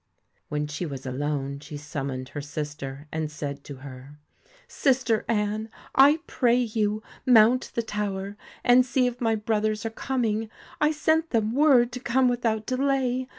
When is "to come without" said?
11.91-12.65